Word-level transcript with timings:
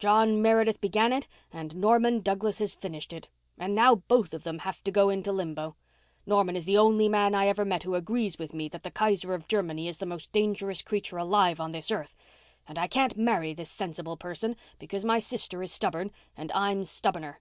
John 0.00 0.42
Meredith 0.42 0.80
began 0.80 1.12
it 1.12 1.28
and 1.52 1.76
Norman 1.76 2.20
Douglas 2.20 2.58
has 2.58 2.74
finished 2.74 3.12
it. 3.12 3.28
And 3.56 3.76
now 3.76 3.94
both 3.94 4.34
of 4.34 4.42
them 4.42 4.58
have 4.58 4.82
to 4.82 4.90
go 4.90 5.08
into 5.08 5.30
limbo. 5.30 5.76
Norman 6.26 6.56
is 6.56 6.64
the 6.64 6.76
only 6.76 7.08
man 7.08 7.32
I 7.32 7.46
ever 7.46 7.64
met 7.64 7.84
who 7.84 7.94
agrees 7.94 8.40
with 8.40 8.52
me 8.52 8.68
that 8.70 8.82
the 8.82 8.90
Kaiser 8.90 9.34
of 9.34 9.46
Germany 9.46 9.86
is 9.86 9.98
the 9.98 10.04
most 10.04 10.32
dangerous 10.32 10.82
creature 10.82 11.16
alive 11.18 11.60
on 11.60 11.70
this 11.70 11.92
earth—and 11.92 12.76
I 12.76 12.88
can't 12.88 13.16
marry 13.16 13.54
this 13.54 13.70
sensible 13.70 14.16
person 14.16 14.56
because 14.80 15.04
my 15.04 15.20
sister 15.20 15.62
is 15.62 15.70
stubborn 15.70 16.10
and 16.36 16.50
I'm 16.56 16.82
stubborner. 16.82 17.36